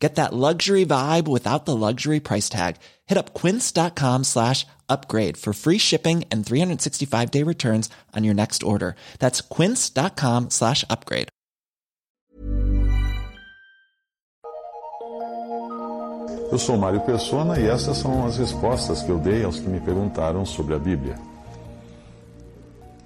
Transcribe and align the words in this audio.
Get 0.00 0.14
that 0.14 0.32
luxury 0.32 0.86
vibe 0.86 1.28
without 1.28 1.66
the 1.66 1.76
luxury 1.76 2.20
price 2.20 2.48
tag. 2.48 2.76
Hit 3.06 3.18
up 3.18 3.34
quince.com 3.34 4.24
slash 4.24 4.66
upgrade 4.88 5.36
for 5.36 5.52
free 5.52 5.78
shipping 5.78 6.24
and 6.32 6.44
365 6.44 7.30
day 7.30 7.42
returns 7.44 7.90
on 8.16 8.24
your 8.24 8.34
next 8.34 8.62
order. 8.62 8.96
That's 9.18 9.42
quince.com 9.42 10.50
slash 10.50 10.84
upgrade. 10.88 11.28
Eu 16.50 16.58
sou 16.58 16.76
Mário 16.76 17.00
Persona 17.02 17.60
e 17.60 17.68
essas 17.68 17.98
são 17.98 18.26
as 18.26 18.36
respostas 18.36 19.02
que 19.02 19.08
eu 19.08 19.18
dei 19.18 19.44
aos 19.44 19.60
que 19.60 19.68
me 19.68 19.78
perguntaram 19.80 20.44
sobre 20.44 20.74
a 20.74 20.78
Bíblia. 20.80 21.29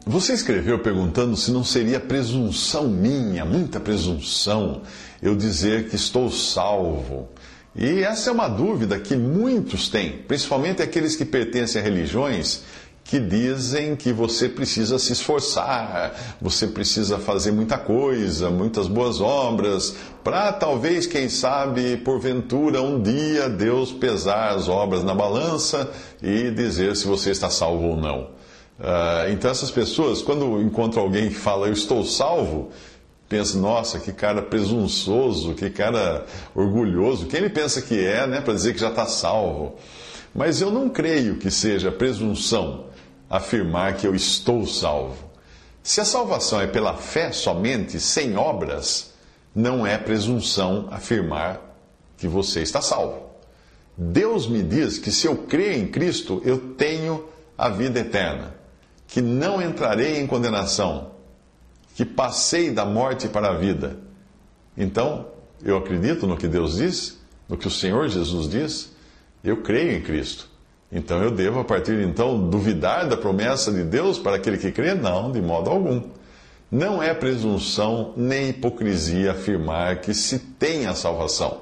Você 0.07 0.35
escreveu 0.35 0.79
perguntando 0.81 1.35
se 1.35 1.51
não 1.51 1.65
seria 1.65 1.99
presunção 1.99 2.89
minha, 2.89 3.43
muita 3.43 3.81
presunção, 3.81 4.83
eu 5.23 5.35
dizer 5.35 5.89
que 5.89 5.97
estou 5.97 6.31
salvo. 6.31 7.31
E 7.75 8.03
essa 8.03 8.29
é 8.29 8.33
uma 8.33 8.47
dúvida 8.47 8.99
que 9.01 9.17
muitos 9.17 9.89
têm, 9.89 10.19
principalmente 10.29 10.83
aqueles 10.83 11.17
que 11.17 11.25
pertencem 11.25 11.81
a 11.81 11.85
religiões 11.85 12.63
que 13.03 13.19
dizem 13.19 13.97
que 13.97 14.13
você 14.13 14.49
precisa 14.49 14.99
se 14.99 15.13
esforçar, 15.13 16.37
você 16.41 16.67
precisa 16.67 17.19
fazer 17.19 17.53
muita 17.53 17.79
coisa, 17.79 18.51
muitas 18.51 18.89
boas 18.89 19.21
obras, 19.21 19.95
para 20.23 20.53
talvez, 20.53 21.07
quem 21.07 21.29
sabe, 21.29 21.99
porventura, 21.99 22.81
um 22.81 23.01
dia 23.03 23.49
Deus 23.49 23.93
pesar 23.93 24.55
as 24.55 24.69
obras 24.69 25.03
na 25.03 25.15
balança 25.15 25.91
e 26.23 26.51
dizer 26.51 26.95
se 26.95 27.07
você 27.07 27.31
está 27.31 27.49
salvo 27.51 27.89
ou 27.89 27.97
não. 27.97 28.44
Uh, 28.85 29.33
então, 29.33 29.51
essas 29.51 29.71
pessoas, 29.71 30.21
quando 30.21 30.61
encontram 30.61 31.05
alguém 31.05 31.31
que 31.31 31.37
fala 31.37 31.69
eu 31.69 31.73
estou 31.73 32.05
salvo, 32.05 32.71
pensam, 33.27 33.63
nossa, 33.63 33.99
que 33.99 34.13
cara 34.13 34.43
presunçoso, 34.43 35.55
que 35.55 35.71
cara 35.71 36.27
orgulhoso. 36.55 37.25
Quem 37.25 37.41
ele 37.41 37.49
pensa 37.49 37.81
que 37.81 37.99
é, 37.99 38.27
né, 38.27 38.43
para 38.43 38.53
dizer 38.53 38.75
que 38.75 38.81
já 38.81 38.91
está 38.91 39.07
salvo? 39.07 39.77
Mas 40.35 40.61
eu 40.61 40.71
não 40.71 40.91
creio 40.91 41.37
que 41.37 41.51
seja 41.51 41.91
presunção 41.91 42.89
afirmar 43.31 43.97
que 43.97 44.07
eu 44.07 44.15
estou 44.15 44.67
salvo. 44.67 45.31
Se 45.83 46.03
a 46.03 46.05
salvação 46.05 46.61
é 46.61 46.67
pela 46.67 46.95
fé 46.95 47.33
somente, 47.33 47.99
sem 47.99 48.37
obras, 48.37 49.15
não 49.55 49.87
é 49.87 49.97
presunção 49.97 50.89
afirmar 50.91 51.59
que 52.19 52.29
você 52.29 52.61
está 52.61 52.83
salvo. 52.83 53.31
Deus 53.97 54.47
me 54.47 54.63
diz 54.63 54.99
que 54.99 55.11
se 55.11 55.27
eu 55.27 55.39
crer 55.39 55.79
em 55.79 55.87
Cristo, 55.87 56.43
eu 56.45 56.59
tenho 56.75 57.25
a 57.57 57.71
vida 57.71 58.01
eterna 58.01 58.63
que 59.15 59.23
não 59.23 59.63
entrarei 59.63 60.19
em 60.19 60.27
condenação, 60.27 61.13
que 61.95 62.05
passei 62.05 62.73
da 62.73 62.85
morte 62.85 63.29
para 63.29 63.51
a 63.51 63.55
vida. 63.55 63.97
Então, 64.77 65.29
eu 65.63 65.77
acredito 65.77 66.27
no 66.27 66.37
que 66.37 66.49
Deus 66.49 66.79
diz, 66.79 67.21
no 67.49 67.57
que 67.57 67.69
o 67.69 67.71
Senhor 67.71 68.09
Jesus 68.09 68.49
diz, 68.49 68.93
eu 69.45 69.59
creio 69.59 69.93
em 69.93 70.01
Cristo. 70.01 70.49
Então 70.91 71.23
eu 71.23 71.31
devo, 71.31 71.61
a 71.61 71.65
partir 71.65 71.97
de 71.97 72.03
então, 72.03 72.51
duvidar 72.51 73.07
da 73.07 73.17
promessa 73.17 73.71
de 73.71 73.85
Deus 73.85 74.19
para 74.19 74.35
aquele 74.35 74.59
que 74.59 74.73
crê? 74.73 74.95
Não, 74.95 75.31
de 75.31 75.41
modo 75.41 75.71
algum. 75.71 76.03
Não 76.69 77.01
é 77.01 77.15
presunção 77.15 78.15
nem 78.17 78.49
hipocrisia 78.49 79.31
afirmar 79.31 80.01
que 80.01 80.13
se 80.13 80.41
tem 80.41 80.89
a 80.89 80.95
salvação, 80.95 81.61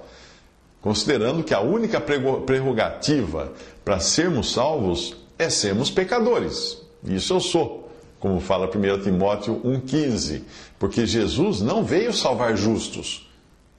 considerando 0.80 1.44
que 1.44 1.52
a 1.52 1.60
única 1.60 2.00
prerrogativa 2.00 3.52
para 3.84 4.00
sermos 4.00 4.54
salvos 4.54 5.14
é 5.38 5.50
sermos 5.50 5.90
pecadores. 5.90 6.81
Isso 7.04 7.34
eu 7.34 7.40
sou, 7.40 7.90
como 8.20 8.40
fala 8.40 8.66
1 8.66 9.02
Timóteo 9.02 9.60
1,15. 9.64 10.42
Porque 10.78 11.06
Jesus 11.06 11.60
não 11.60 11.84
veio 11.84 12.12
salvar 12.12 12.56
justos, 12.56 13.28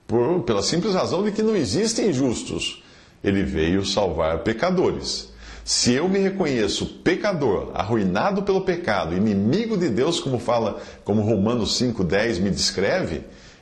por, 0.07 0.41
pela 0.43 0.61
simples 0.61 0.93
razão 0.93 1.23
de 1.23 1.31
que 1.31 1.41
não 1.41 1.55
existem 1.55 2.11
justos. 2.11 2.83
Ele 3.23 3.43
veio 3.43 3.85
salvar 3.85 4.39
pecadores. 4.39 5.31
Se 5.65 5.93
eu 5.93 6.09
me 6.09 6.19
reconheço 6.19 6.85
pecador, 6.85 7.71
arruinado 7.73 8.43
pelo 8.43 8.61
pecado, 8.61 9.15
inimigo 9.15 9.77
de 9.77 9.87
Deus, 9.87 10.19
como 10.19 10.37
fala, 10.37 10.81
como 11.05 11.21
Romanos 11.21 11.79
5:10 11.79 12.39
me 12.39 12.49
descreve, 12.49 13.21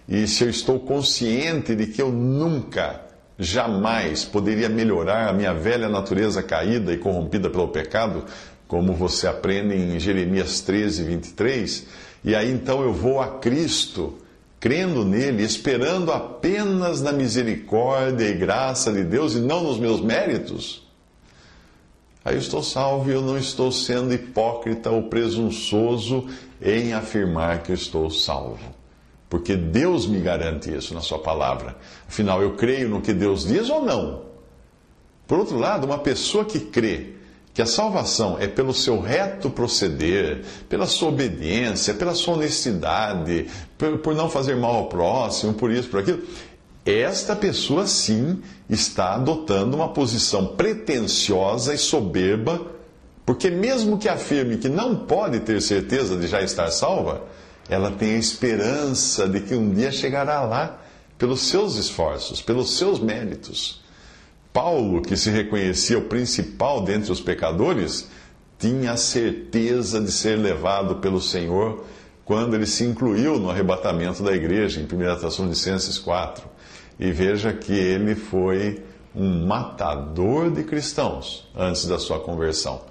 e 0.10 0.28
se 0.28 0.44
eu 0.44 0.50
estou 0.50 0.80
consciente 0.80 1.76
de 1.76 1.86
que 1.86 2.02
eu 2.02 2.12
nunca, 2.12 3.02
jamais 3.38 4.26
poderia 4.26 4.68
melhorar 4.68 5.30
a 5.30 5.34
minha 5.34 5.54
velha 5.54 5.88
natureza 5.88 6.42
caída 6.42 6.92
e 6.92 6.98
corrompida 6.98 7.52
pelo 7.52 7.68
pecado, 7.68 8.26
como 8.72 8.94
você 8.94 9.28
aprende 9.28 9.76
em 9.76 10.00
Jeremias 10.00 10.62
13, 10.62 11.04
23. 11.04 11.88
E 12.24 12.34
aí 12.34 12.50
então 12.50 12.82
eu 12.82 12.94
vou 12.94 13.20
a 13.20 13.28
Cristo, 13.28 14.18
crendo 14.62 15.04
nele, 15.04 15.44
esperando 15.44 16.09
apenas 16.09 17.02
na 17.02 17.12
misericórdia 17.12 18.30
e 18.30 18.34
graça 18.34 18.90
de 18.94 19.04
Deus 19.04 19.34
e 19.34 19.42
não 19.42 19.62
nos 19.62 19.78
meus 19.78 20.00
méritos. 20.00 20.88
Aí 22.24 22.36
eu 22.36 22.40
estou 22.40 22.64
salvo 22.64 23.12
e 23.12 23.14
eu 23.14 23.22
não 23.22 23.38
estou 23.38 23.74
sendo 23.74 24.14
hipócrita 24.14 24.90
ou 24.90 25.04
presunçoso 25.10 26.30
em 26.62 26.94
afirmar 26.94 27.64
que 27.64 27.74
eu 27.74 27.76
estou 27.76 28.10
salvo. 28.10 28.74
Porque 29.30 29.58
Deus 29.58 30.08
me 30.08 30.22
garante 30.22 30.74
isso 30.74 30.94
na 30.94 31.02
Sua 31.02 31.20
palavra. 31.20 31.76
Afinal, 32.08 32.42
eu 32.42 32.56
creio 32.56 32.88
no 32.88 33.02
que 33.02 33.12
Deus 33.12 33.46
diz 33.46 33.70
ou 33.70 33.84
não? 33.84 34.22
Por 35.28 35.40
outro 35.40 35.58
lado, 35.58 35.84
uma 35.84 35.98
pessoa 35.98 36.46
que 36.46 36.62
crê 36.62 37.20
que 37.53 37.62
a 37.62 37.66
salvação 37.66 38.38
é 38.39 38.47
pelo 38.47 38.73
seu 38.73 39.00
reto 39.00 39.50
proceder, 39.50 40.44
pela 40.69 40.85
sua 40.85 41.09
obediência, 41.09 41.94
pela 41.94 42.16
sua 42.16 42.35
honestidade, 42.35 43.47
por, 43.78 43.97
por 44.00 44.16
não 44.16 44.29
fazer 44.29 44.56
mal 44.56 44.75
ao 44.75 44.85
próximo, 44.88 45.53
por 45.53 45.72
isso, 45.72 45.89
por 45.89 46.00
aquilo, 46.00 46.22
esta 46.85 47.35
pessoa 47.35 47.85
sim 47.85 48.41
está 48.69 49.16
adotando 49.16 49.75
uma 49.75 49.89
posição 49.89 50.47
pretensiosa 50.47 51.73
e 51.73 51.78
soberba, 51.78 52.62
porque 53.25 53.50
mesmo 53.50 53.97
que 53.97 54.09
afirme 54.09 54.57
que 54.57 54.69
não 54.69 54.95
pode 54.95 55.41
ter 55.41 55.62
certeza 55.62 56.18
de 56.18 56.28
já 56.28 56.41
estar 56.41 56.72
salva, 56.72 57.23
ela 57.69 57.91
tem 57.91 58.16
a 58.16 58.19
esperança 58.19 59.28
de 59.28 59.41
que 59.41 59.53
um 59.53 59.73
dia 59.73 59.91
chegará 59.91 60.41
lá 60.41 60.81
pelos 61.18 61.41
seus 61.41 61.75
esforços, 61.75 62.41
pelos 62.41 62.78
seus 62.78 63.00
méritos. 63.00 63.81
Paulo, 64.53 65.01
que 65.01 65.16
se 65.16 65.29
reconhecia 65.29 65.97
o 65.97 66.03
principal 66.03 66.84
dentre 66.84 67.12
os 67.12 67.22
pecadores, 67.22 68.09
tinha 68.59 68.91
a 68.91 68.97
certeza 68.97 70.00
de 70.00 70.12
ser 70.12 70.38
levado 70.38 70.97
pelo 70.97 71.22
Senhor 71.22 71.85
quando 72.25 72.56
ele 72.56 72.66
se 72.66 72.84
incluiu 72.84 73.39
no 73.39 73.50
arrebatamento 73.50 74.22
da 74.23 74.34
igreja, 74.34 74.79
em 74.79 74.84
1 74.84 75.19
Tessalonicenses 75.19 75.97
4. 75.97 76.44
E 77.00 77.12
veja 77.12 77.51
que 77.51 77.73
ele 77.73 78.13
foi 78.13 78.84
um 79.16 79.45
matador 79.45 80.51
de 80.51 80.63
cristãos 80.63 81.50
antes 81.56 81.85
da 81.85 81.97
sua 81.97 82.19
conversão. 82.19 82.81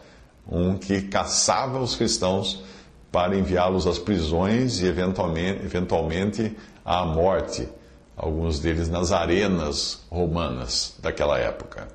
Um 0.50 0.77
que 0.77 1.03
caçava 1.03 1.78
os 1.78 1.94
cristãos 1.94 2.62
para 3.12 3.37
enviá-los 3.37 3.87
às 3.87 3.98
prisões 3.98 4.81
e 4.81 4.87
eventualmente, 4.87 5.65
eventualmente 5.65 6.56
à 6.84 7.04
morte 7.04 7.69
alguns 8.21 8.61
deles 8.61 8.89
nas 8.89 9.13
arenas 9.13 9.99
romanas 10.11 10.95
daquela 10.99 11.39
época. 11.39 11.89